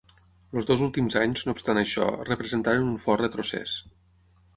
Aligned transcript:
Els 0.59 0.67
dos 0.69 0.79
últims 0.85 1.17
anys, 1.19 1.43
no 1.47 1.53
obstant 1.57 1.79
això, 1.81 2.07
representaren 2.31 2.87
un 2.93 2.97
fort 3.05 3.23
retrocés. 3.25 3.77